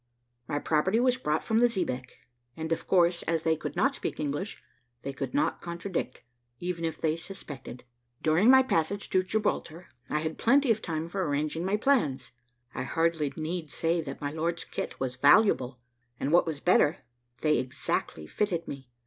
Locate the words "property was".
0.57-1.17